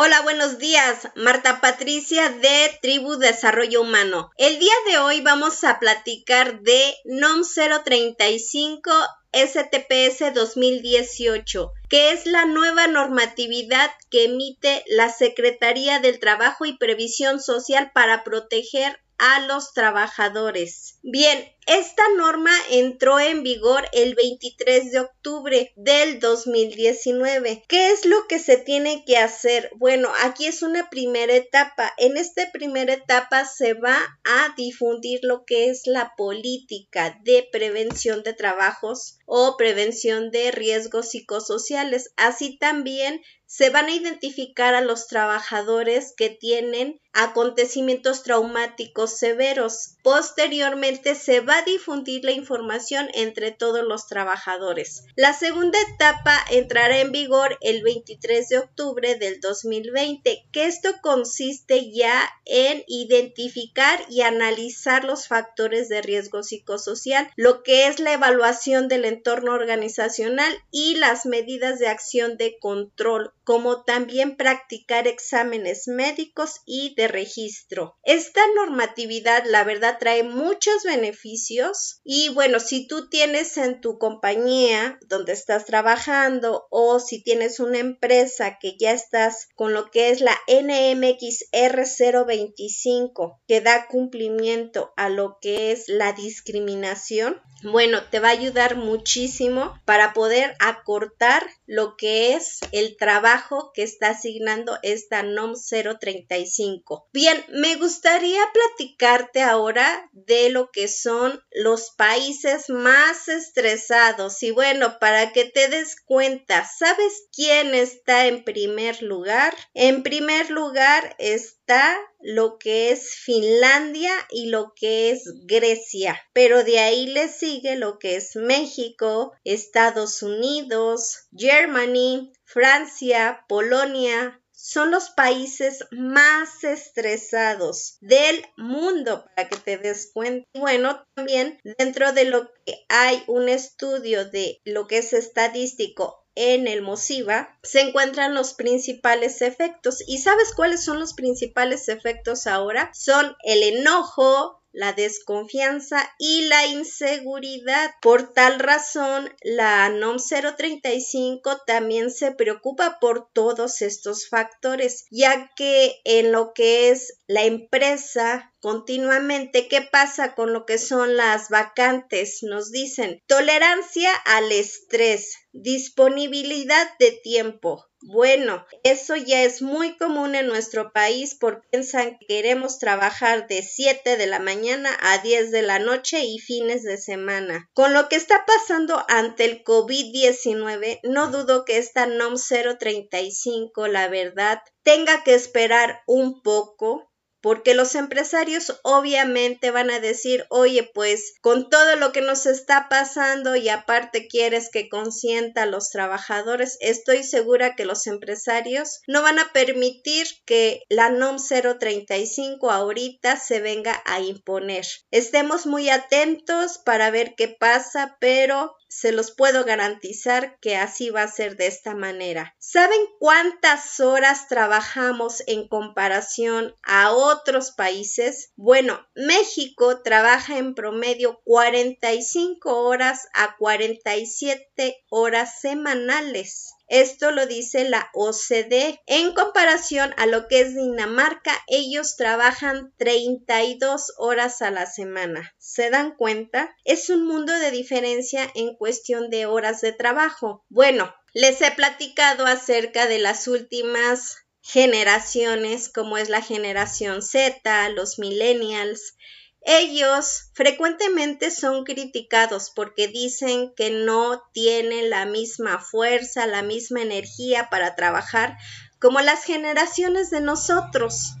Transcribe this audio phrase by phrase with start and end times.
[0.00, 1.08] Hola, buenos días.
[1.16, 4.30] Marta Patricia de Tribu Desarrollo Humano.
[4.36, 8.92] El día de hoy vamos a platicar de NOM 035
[9.32, 17.40] STPS 2018, que es la nueva normatividad que emite la Secretaría del Trabajo y Previsión
[17.40, 21.00] Social para proteger a los trabajadores.
[21.02, 27.64] Bien, esta norma entró en vigor el 23 de octubre del 2019.
[27.68, 29.70] ¿Qué es lo que se tiene que hacer?
[29.76, 31.92] Bueno, aquí es una primera etapa.
[31.98, 38.22] En esta primera etapa se va a difundir lo que es la política de prevención
[38.22, 42.12] de trabajos o prevención de riesgos psicosociales.
[42.16, 49.96] Así también se van a identificar a los trabajadores que tienen acontecimientos traumáticos severos.
[50.02, 55.04] Posteriormente se va difundir la información entre todos los trabajadores.
[55.16, 61.92] La segunda etapa entrará en vigor el 23 de octubre del 2020, que esto consiste
[61.92, 68.88] ya en identificar y analizar los factores de riesgo psicosocial, lo que es la evaluación
[68.88, 76.60] del entorno organizacional y las medidas de acción de control como también practicar exámenes médicos
[76.66, 77.96] y de registro.
[78.02, 84.98] Esta normatividad, la verdad, trae muchos beneficios y bueno, si tú tienes en tu compañía
[85.06, 90.20] donde estás trabajando o si tienes una empresa que ya estás con lo que es
[90.20, 91.86] la NMXR
[92.26, 98.76] 025 que da cumplimiento a lo que es la discriminación, bueno, te va a ayudar
[98.76, 103.37] muchísimo para poder acortar lo que es el trabajo
[103.74, 107.08] que está asignando esta NOM 035.
[107.12, 114.42] Bien, me gustaría platicarte ahora de lo que son los países más estresados.
[114.42, 119.56] Y bueno, para que te des cuenta, ¿sabes quién está en primer lugar?
[119.74, 126.20] En primer lugar está lo que es Finlandia y lo que es Grecia.
[126.32, 134.90] Pero de ahí le sigue lo que es México, Estados Unidos, Germany, Francia, Polonia, son
[134.90, 140.48] los países más estresados del mundo, para que te des cuenta.
[140.54, 146.68] Bueno, también dentro de lo que hay un estudio de lo que es estadístico en
[146.68, 150.04] el MOSIVA se encuentran los principales efectos.
[150.06, 152.90] ¿Y sabes cuáles son los principales efectos ahora?
[152.94, 157.90] Son el enojo, la desconfianza y la inseguridad.
[158.00, 166.00] Por tal razón, la NOM 035 también se preocupa por todos estos factores, ya que
[166.04, 172.38] en lo que es la empresa continuamente qué pasa con lo que son las vacantes.
[172.42, 177.84] Nos dicen tolerancia al estrés, disponibilidad de tiempo.
[178.00, 183.62] Bueno, eso ya es muy común en nuestro país porque piensan que queremos trabajar de
[183.62, 187.68] 7 de la mañana a 10 de la noche y fines de semana.
[187.74, 194.06] Con lo que está pasando ante el COVID-19, no dudo que esta NOM 035, la
[194.06, 197.07] verdad, tenga que esperar un poco
[197.48, 202.90] porque los empresarios obviamente van a decir, oye, pues con todo lo que nos está
[202.90, 209.22] pasando y aparte quieres que consienta a los trabajadores, estoy segura que los empresarios no
[209.22, 214.84] van a permitir que la NOM 035 ahorita se venga a imponer.
[215.10, 221.22] Estemos muy atentos para ver qué pasa, pero se los puedo garantizar que así va
[221.22, 222.54] a ser de esta manera.
[222.58, 228.52] ¿Saben cuántas horas trabajamos en comparación a otros países?
[228.56, 236.74] Bueno, México trabaja en promedio 45 horas a 47 horas semanales.
[236.88, 239.00] Esto lo dice la OCDE.
[239.06, 245.54] En comparación a lo que es Dinamarca, ellos trabajan 32 horas a la semana.
[245.58, 246.74] ¿Se dan cuenta?
[246.84, 250.64] Es un mundo de diferencia en cuestión de horas de trabajo.
[250.68, 258.18] Bueno, les he platicado acerca de las últimas generaciones, como es la generación Z, los
[258.18, 259.14] millennials,
[259.62, 267.68] ellos frecuentemente son criticados porque dicen que no tienen la misma fuerza, la misma energía
[267.70, 268.56] para trabajar
[268.98, 271.34] como las generaciones de nosotros.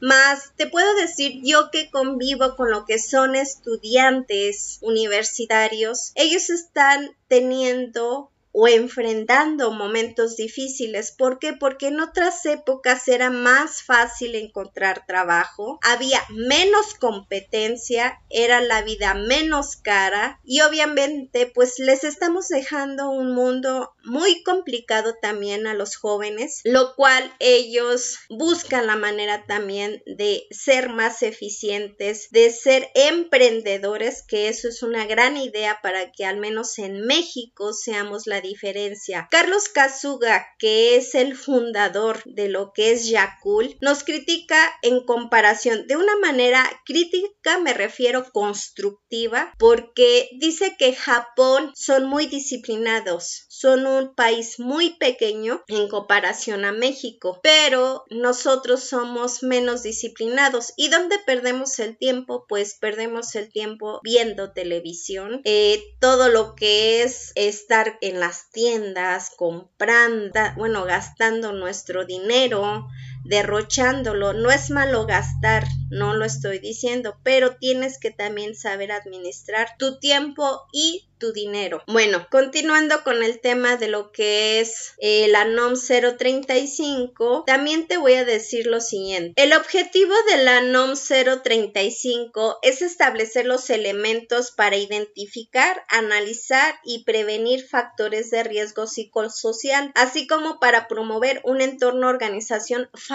[0.00, 7.16] Mas te puedo decir yo que convivo con lo que son estudiantes universitarios, ellos están
[7.28, 11.10] teniendo o enfrentando momentos difíciles.
[11.10, 11.52] ¿Por qué?
[11.52, 19.14] Porque en otras épocas era más fácil encontrar trabajo, había menos competencia, era la vida
[19.14, 25.96] menos cara y obviamente pues les estamos dejando un mundo muy complicado también a los
[25.96, 34.22] jóvenes, lo cual ellos buscan la manera también de ser más eficientes, de ser emprendedores,
[34.22, 39.28] que eso es una gran idea para que al menos en México seamos la diferencia.
[39.30, 45.86] Carlos Kazuga, que es el fundador de lo que es Yakul, nos critica en comparación
[45.86, 53.86] de una manera crítica, me refiero constructiva, porque dice que Japón son muy disciplinados, son
[53.86, 60.72] un país muy pequeño en comparación a México, pero nosotros somos menos disciplinados.
[60.76, 62.44] ¿Y dónde perdemos el tiempo?
[62.48, 68.20] Pues perdemos el tiempo viendo televisión, eh, todo lo que es estar en
[68.50, 72.88] tiendas, comprando, bueno, gastando nuestro dinero,
[73.24, 74.32] derrochándolo.
[74.32, 79.98] No es malo gastar, no lo estoy diciendo, pero tienes que también saber administrar tu
[79.98, 81.82] tiempo y tu dinero.
[81.86, 87.96] Bueno, continuando con el tema de lo que es eh, la NOM 035, también te
[87.96, 89.40] voy a decir lo siguiente.
[89.42, 97.66] El objetivo de la NOM 035 es establecer los elementos para identificar, analizar y prevenir
[97.66, 103.13] factores de riesgo psicosocial, así como para promover un entorno organización favorable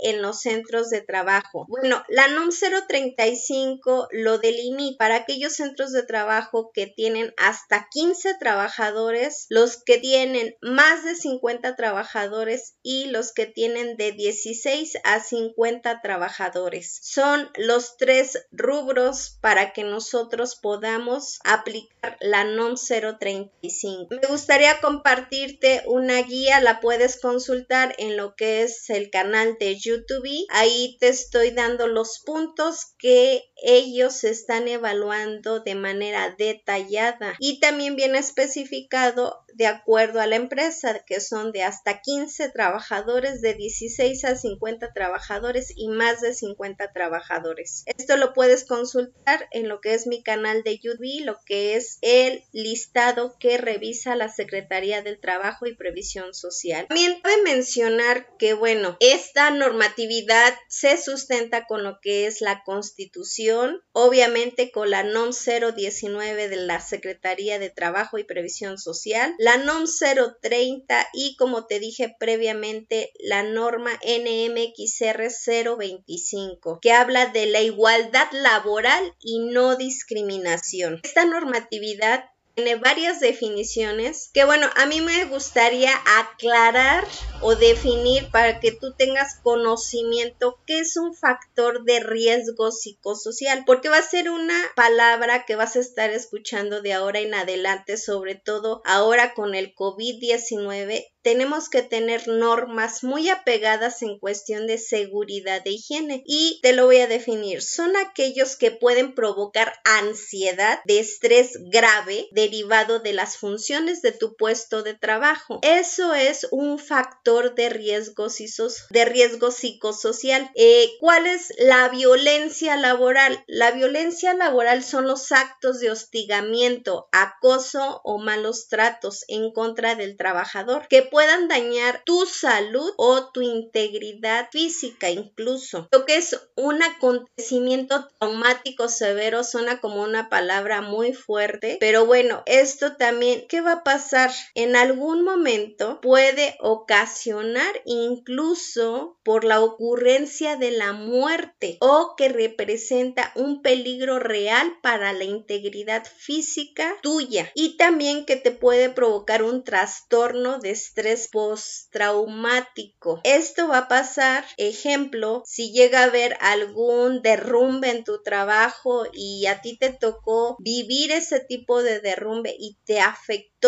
[0.00, 1.66] en los centros de trabajo.
[1.68, 8.34] Bueno, la NOM 035 lo delimita para aquellos centros de trabajo que tienen hasta 15
[8.38, 15.20] trabajadores, los que tienen más de 50 trabajadores y los que tienen de 16 a
[15.20, 16.98] 50 trabajadores.
[17.02, 24.08] Son los tres rubros para que nosotros podamos aplicar la NOM 035.
[24.10, 29.78] Me gustaría compartirte una guía, la puedes consultar en lo que es el canal de
[29.78, 30.44] YouTube.
[30.50, 37.96] Ahí te estoy dando los puntos que ellos están evaluando de manera detallada y también
[37.96, 44.24] viene especificado de acuerdo a la empresa que son de hasta 15 trabajadores, de 16
[44.24, 47.84] a 50 trabajadores y más de 50 trabajadores.
[47.86, 51.98] Esto lo puedes consultar en lo que es mi canal de YouTube, lo que es
[52.02, 56.86] el listado que revisa la Secretaría del Trabajo y Previsión Social.
[56.88, 63.82] También cabe mencionar que, bueno, esta normatividad se sustenta con lo que es la Constitución,
[63.92, 69.86] obviamente con la NOM 019 de la Secretaría de Trabajo y Previsión Social, la NOM
[69.86, 75.30] 030 y como te dije previamente la norma NMXR
[75.78, 81.00] 025 que habla de la igualdad laboral y no discriminación.
[81.04, 87.06] Esta normatividad tiene varias definiciones que bueno, a mí me gustaría aclarar
[87.40, 93.88] o definir para que tú tengas conocimiento qué es un factor de riesgo psicosocial, porque
[93.88, 98.34] va a ser una palabra que vas a estar escuchando de ahora en adelante, sobre
[98.34, 105.62] todo ahora con el COVID-19 tenemos que tener normas muy apegadas en cuestión de seguridad
[105.62, 107.62] de higiene y te lo voy a definir.
[107.62, 114.36] Son aquellos que pueden provocar ansiedad de estrés grave derivado de las funciones de tu
[114.36, 115.58] puesto de trabajo.
[115.62, 120.50] Eso es un factor de riesgo, de psicosocial.
[120.54, 123.44] Eh, ¿Cuál es la violencia laboral?
[123.46, 130.16] La violencia laboral son los actos de hostigamiento, acoso o malos tratos en contra del
[130.16, 135.88] trabajador que puedan dañar tu salud o tu integridad física incluso.
[135.90, 142.42] Lo que es un acontecimiento traumático severo suena como una palabra muy fuerte, pero bueno,
[142.46, 144.30] esto también, ¿qué va a pasar?
[144.54, 153.32] En algún momento puede ocasionar incluso por la ocurrencia de la muerte o que representa
[153.34, 159.64] un peligro real para la integridad física tuya y también que te puede provocar un
[159.64, 160.99] trastorno de estrés
[161.32, 163.20] postraumático.
[163.24, 169.46] Esto va a pasar, ejemplo, si llega a haber algún derrumbe en tu trabajo y
[169.46, 173.59] a ti te tocó vivir ese tipo de derrumbe y te afectó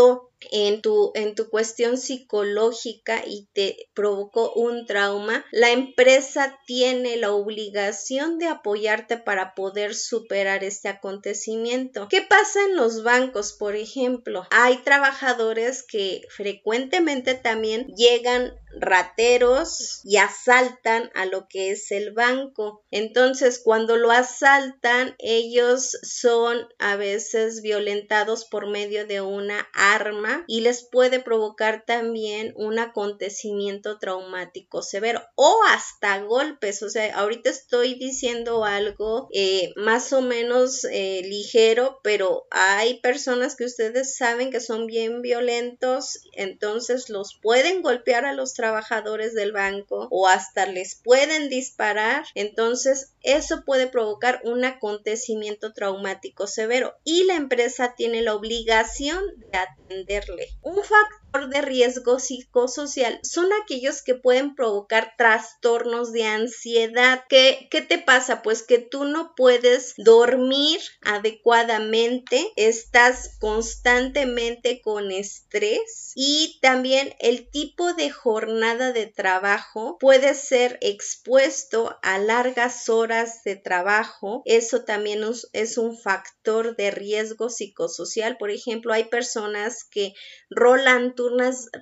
[0.51, 7.33] en tu, en tu cuestión psicológica y te provocó un trauma, la empresa tiene la
[7.33, 12.09] obligación de apoyarte para poder superar este acontecimiento.
[12.09, 14.47] ¿Qué pasa en los bancos, por ejemplo?
[14.51, 22.83] Hay trabajadores que frecuentemente también llegan rateros y asaltan a lo que es el banco.
[22.91, 30.61] Entonces, cuando lo asaltan, ellos son a veces violentados por medio de una arma y
[30.61, 36.83] les puede provocar también un acontecimiento traumático severo o hasta golpes.
[36.83, 43.57] O sea, ahorita estoy diciendo algo eh, más o menos eh, ligero, pero hay personas
[43.57, 49.51] que ustedes saben que son bien violentos, entonces los pueden golpear a los trabajadores del
[49.51, 52.25] banco o hasta les pueden disparar.
[52.37, 59.59] Entonces, eso puede provocar un acontecimiento traumático severo y la empresa tiene la obligación de
[59.59, 60.47] atenderle.
[60.63, 67.25] Un factor de riesgo psicosocial son aquellos que pueden provocar trastornos de ansiedad.
[67.29, 68.43] ¿Qué, ¿Qué te pasa?
[68.43, 77.95] Pues que tú no puedes dormir adecuadamente, estás constantemente con estrés y también el tipo
[77.95, 84.43] de jornada de trabajo puede ser expuesto a largas horas de trabajo.
[84.45, 85.23] Eso también
[85.53, 88.37] es un factor de riesgo psicosocial.
[88.37, 90.15] Por ejemplo, hay personas que
[90.51, 91.15] rolan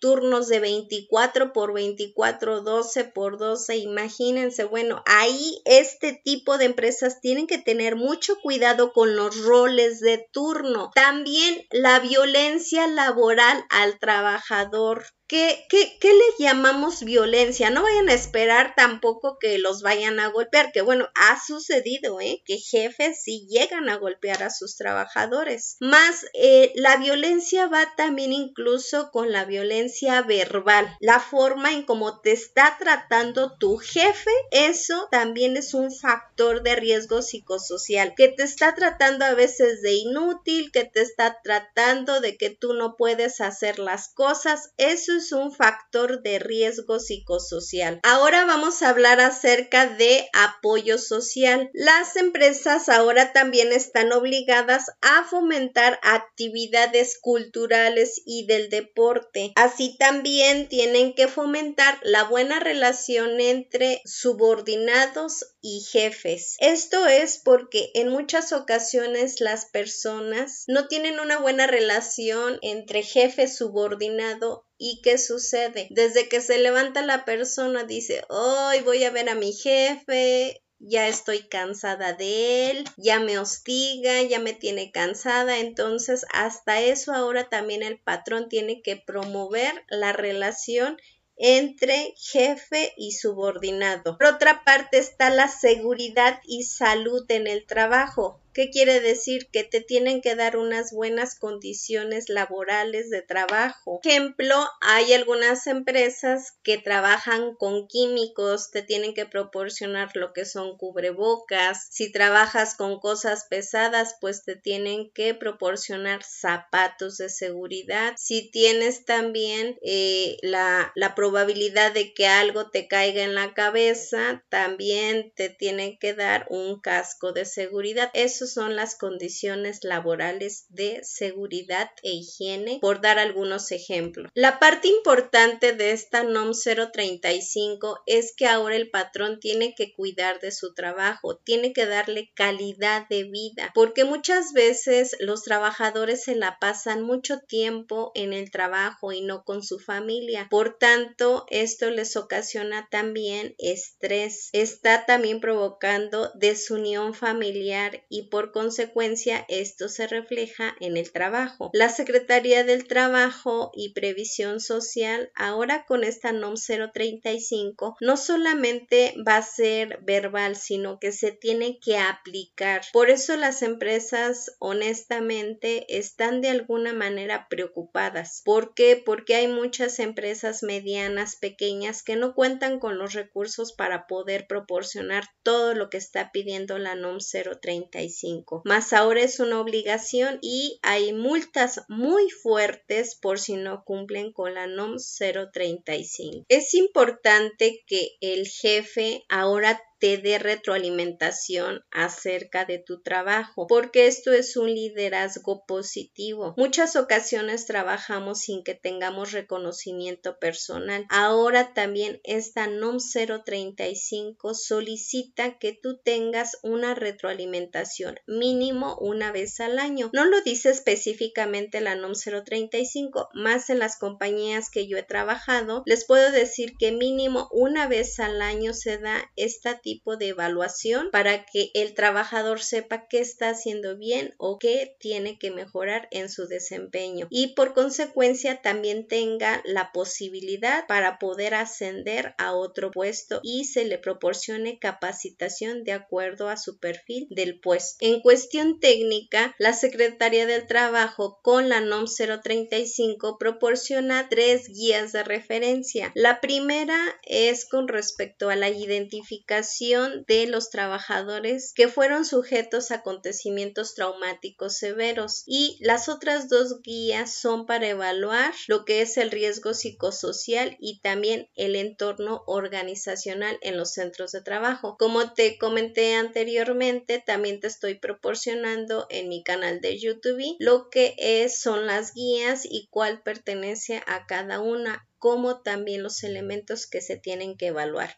[0.01, 3.77] turnos de 24 por 24, 12 por 12.
[3.77, 10.01] Imagínense, bueno, ahí este tipo de empresas tienen que tener mucho cuidado con los roles
[10.01, 10.91] de turno.
[10.95, 17.71] También la violencia laboral al trabajador ¿Qué, qué, qué le llamamos violencia?
[17.71, 22.43] No vayan a esperar tampoco que los vayan a golpear, que bueno, ha sucedido, ¿eh?
[22.45, 25.77] Que jefes sí llegan a golpear a sus trabajadores.
[25.79, 30.97] Más, eh, la violencia va también incluso con la violencia verbal.
[30.99, 36.75] La forma en cómo te está tratando tu jefe, eso también es un factor de
[36.75, 38.15] riesgo psicosocial.
[38.17, 42.75] Que te está tratando a veces de inútil, que te está tratando de que tú
[42.75, 48.01] no puedes hacer las cosas, eso es un factor de riesgo psicosocial.
[48.03, 51.71] Ahora vamos a hablar acerca de apoyo social.
[51.73, 59.53] Las empresas ahora también están obligadas a fomentar actividades culturales y del deporte.
[59.57, 66.57] Así también tienen que fomentar la buena relación entre subordinados y jefes.
[66.59, 73.49] Esto es porque en muchas ocasiones las personas no tienen una buena relación entre jefe
[73.49, 75.89] subordinado ¿Y qué sucede?
[75.91, 81.07] Desde que se levanta la persona dice, hoy voy a ver a mi jefe, ya
[81.07, 87.51] estoy cansada de él, ya me hostiga, ya me tiene cansada, entonces hasta eso ahora
[87.51, 90.97] también el patrón tiene que promover la relación
[91.37, 94.17] entre jefe y subordinado.
[94.17, 98.41] Por otra parte está la seguridad y salud en el trabajo.
[98.61, 99.49] ¿Qué quiere decir?
[99.51, 104.01] Que te tienen que dar unas buenas condiciones laborales de trabajo.
[104.05, 110.77] Ejemplo, hay algunas empresas que trabajan con químicos, te tienen que proporcionar lo que son
[110.77, 111.89] cubrebocas.
[111.91, 118.13] Si trabajas con cosas pesadas, pues te tienen que proporcionar zapatos de seguridad.
[118.19, 124.45] Si tienes también eh, la, la probabilidad de que algo te caiga en la cabeza,
[124.51, 128.11] también te tienen que dar un casco de seguridad.
[128.13, 134.31] Eso son las condiciones laborales de seguridad e higiene, por dar algunos ejemplos.
[134.35, 140.41] La parte importante de esta NOM 035 es que ahora el patrón tiene que cuidar
[140.41, 146.35] de su trabajo, tiene que darle calidad de vida, porque muchas veces los trabajadores se
[146.35, 150.49] la pasan mucho tiempo en el trabajo y no con su familia.
[150.51, 154.49] Por tanto, esto les ocasiona también estrés.
[154.53, 161.71] Está también provocando desunión familiar y por consecuencia esto se refleja en el trabajo.
[161.73, 169.37] La Secretaría del Trabajo y Previsión Social ahora con esta NOM 035 no solamente va
[169.37, 172.83] a ser verbal sino que se tiene que aplicar.
[172.93, 178.43] Por eso las empresas honestamente están de alguna manera preocupadas.
[178.45, 179.01] ¿Por qué?
[179.05, 185.25] Porque hay muchas empresas medianas, pequeñas que no cuentan con los recursos para poder proporcionar
[185.43, 188.20] todo lo que está pidiendo la NOM 035
[188.65, 194.55] más ahora es una obligación y hay multas muy fuertes por si no cumplen con
[194.55, 196.45] la NOM 035.
[196.49, 204.33] Es importante que el jefe ahora te dé retroalimentación acerca de tu trabajo, porque esto
[204.33, 206.55] es un liderazgo positivo.
[206.57, 211.07] Muchas ocasiones trabajamos sin que tengamos reconocimiento personal.
[211.11, 219.79] Ahora también esta NOM 035 solicita que tú tengas una retroalimentación mínimo una vez al
[219.79, 220.11] año.
[220.15, 225.83] No lo dice específicamente la NOM 035, más en las compañías que yo he trabajado,
[225.85, 231.11] les puedo decir que mínimo una vez al año se da este tipo de evaluación
[231.11, 236.31] para que el trabajador sepa qué está haciendo bien o qué tiene que mejorar en
[236.31, 243.41] su desempeño y por consecuencia también tenga la posibilidad para poder ascender a otro puesto
[243.43, 247.97] y se le proporcione capacitación de acuerdo a su perfil del puesto.
[248.01, 255.25] En cuestión técnica, la Secretaría del Trabajo con la NOM 035 proporciona tres guías de
[255.25, 256.13] referencia.
[256.15, 262.97] La primera es con respecto a la identificación de los trabajadores que fueron sujetos a
[262.97, 269.31] acontecimientos traumáticos severos y las otras dos guías son para evaluar lo que es el
[269.31, 274.97] riesgo psicosocial y también el entorno organizacional en los centros de trabajo.
[274.99, 281.15] Como te comenté anteriormente, también te estoy proporcionando en mi canal de YouTube lo que
[281.17, 287.03] es, son las guías y cuál pertenece a cada una como también los elementos que
[287.03, 288.17] se tienen que evaluar.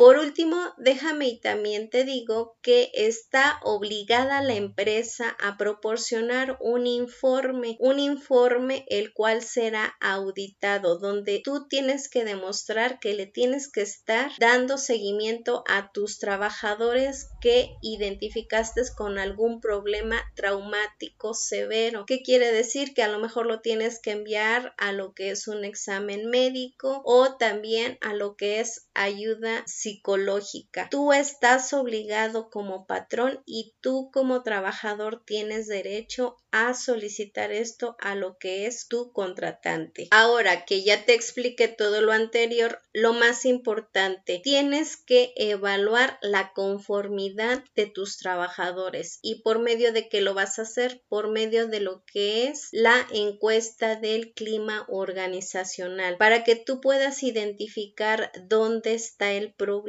[0.00, 6.86] Por último, déjame y también te digo que está obligada la empresa a proporcionar un
[6.86, 13.70] informe, un informe el cual será auditado, donde tú tienes que demostrar que le tienes
[13.70, 22.06] que estar dando seguimiento a tus trabajadores que identificaste con algún problema traumático severo.
[22.06, 22.94] ¿Qué quiere decir?
[22.94, 27.02] Que a lo mejor lo tienes que enviar a lo que es un examen médico
[27.04, 30.88] o también a lo que es ayuda psicológica psicológica.
[30.90, 38.14] Tú estás obligado como patrón y tú como trabajador tienes derecho a solicitar esto a
[38.14, 40.08] lo que es tu contratante.
[40.10, 46.52] Ahora que ya te expliqué todo lo anterior, lo más importante, tienes que evaluar la
[46.52, 51.68] conformidad de tus trabajadores y por medio de qué lo vas a hacer, por medio
[51.68, 58.94] de lo que es la encuesta del clima organizacional, para que tú puedas identificar dónde
[58.94, 59.79] está el problema.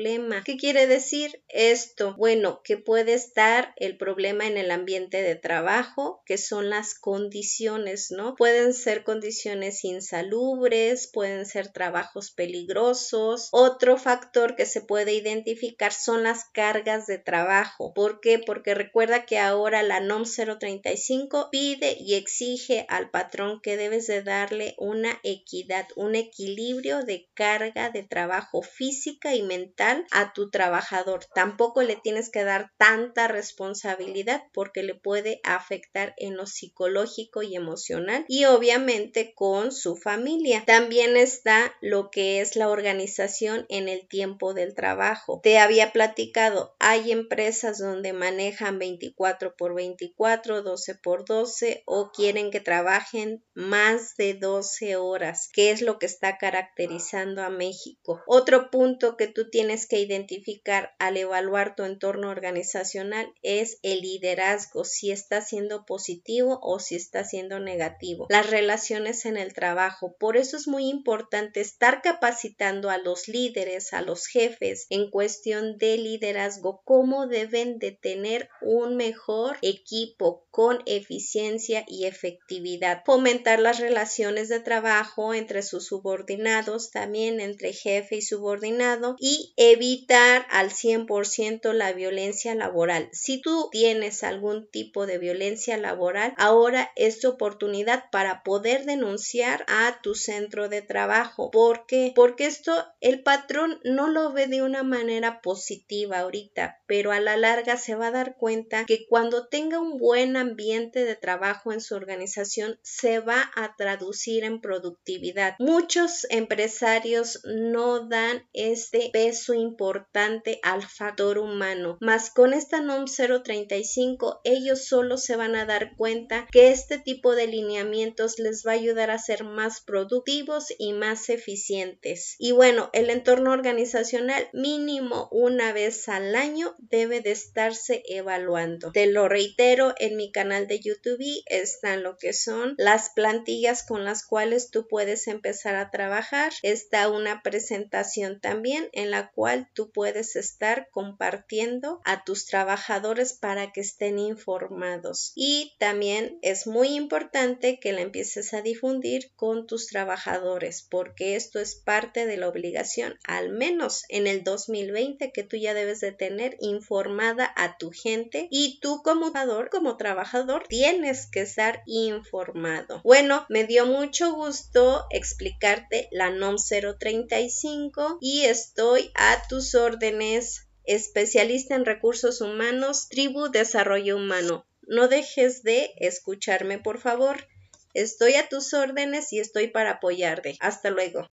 [0.46, 2.16] ¿Qué quiere decir esto?
[2.18, 8.12] Bueno, que puede estar el problema en el ambiente de trabajo, que son las condiciones,
[8.12, 8.36] ¿no?
[8.36, 13.50] Pueden ser condiciones insalubres, pueden ser trabajos peligrosos.
[13.52, 17.94] Otro factor que se puede identificar son las cargas de trabajo.
[17.94, 18.40] ¿Por qué?
[18.40, 24.24] Porque recuerda que ahora la NOM 035 pide y exige al patrón que debes de
[24.24, 29.71] darle una equidad, un equilibrio de carga de trabajo física y mental
[30.12, 31.26] a tu trabajador.
[31.34, 38.26] Tampoco le tienes que dar tanta responsabilidad porque le puede afectar en psicológico y emocional
[38.28, 40.64] y obviamente con su familia.
[40.66, 45.40] También está lo que es la organización en el tiempo del trabajo.
[45.44, 52.52] Te había platicado, hay empresas donde manejan 24 por 24, 12 por 12 o quieren
[52.52, 58.22] que trabajen más de 12 horas, que es lo que está caracterizando a México.
[58.28, 64.84] Otro punto que tú tienes que identificar al evaluar tu entorno organizacional es el liderazgo,
[64.86, 68.28] si está siendo positivo o si está siendo negativo.
[68.30, 70.16] Las relaciones en el trabajo.
[70.20, 75.78] Por eso es muy importante estar capacitando a los líderes, a los jefes en cuestión
[75.78, 83.04] de liderazgo, cómo deben de tener un mejor equipo con eficiencia y efectividad.
[83.06, 90.46] Fomentar las relaciones de trabajo entre sus subordinados, también entre jefe y subordinado y evitar
[90.50, 93.10] al 100% la violencia laboral.
[93.12, 99.66] Si tú tienes algún tipo de violencia laboral, ahora es tu oportunidad para poder denunciar
[99.68, 101.52] a tu centro de trabajo.
[101.52, 102.12] ¿Por qué?
[102.16, 107.38] Porque esto el patrón no lo ve de una manera positiva ahorita, pero a la
[107.38, 111.82] larga se va a dar cuenta que cuando tenga un buen ambiente de trabajo en
[111.82, 115.56] su organización se va a traducir en productividad.
[115.60, 124.42] Muchos empresarios no dan este peso importante al factor humano, más con esta NOM 035
[124.44, 128.76] ellos solo se van a dar cuenta que este tipo de lineamientos les va a
[128.76, 132.36] ayudar a ser más productivos y más eficientes.
[132.40, 138.92] Y bueno, el entorno organizacional mínimo una vez al año debe de estarse evaluando.
[138.92, 144.06] Te lo reitero, en mi canal de YouTube están lo que son las plantillas con
[144.06, 146.52] las cuales tú puedes empezar a trabajar.
[146.64, 153.72] Está una presentación también en la cual tú puedes estar compartiendo a tus trabajadores para
[153.72, 155.32] que estén informados.
[155.36, 161.60] Y también es muy importante que la empieces a difundir con tus trabajadores porque esto
[161.60, 166.12] es parte de la obligación, al menos en el 2020 que tú ya debes de
[166.12, 169.32] tener informada a tu gente y tú como
[169.72, 173.02] como trabajador tienes que estar informado.
[173.04, 181.76] Bueno, me dio mucho gusto explicarte la NOM 035 y estoy a tus órdenes especialista
[181.76, 184.66] en recursos humanos, tribu desarrollo humano.
[184.88, 187.48] No dejes de escucharme, por favor.
[187.94, 190.58] Estoy a tus órdenes y estoy para apoyarte.
[190.60, 191.28] Hasta luego.